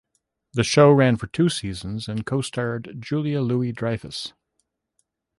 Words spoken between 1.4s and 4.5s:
seasons and co-starred Julia Louis-Dreyfus.